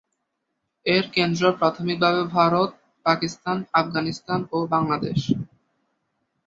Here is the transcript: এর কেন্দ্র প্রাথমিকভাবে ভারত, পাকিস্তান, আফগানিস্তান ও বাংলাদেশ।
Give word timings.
এর 0.85 1.05
কেন্দ্র 1.15 1.43
প্রাথমিকভাবে 1.59 2.21
ভারত, 2.35 2.69
পাকিস্তান, 3.05 3.57
আফগানিস্তান 3.73 4.39
ও 4.51 4.67
বাংলাদেশ। 4.67 5.19